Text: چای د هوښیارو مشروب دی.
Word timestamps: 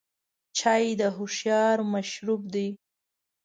چای 0.57 0.85
د 0.99 1.01
هوښیارو 1.15 1.83
مشروب 1.93 2.41
دی. 2.53 2.67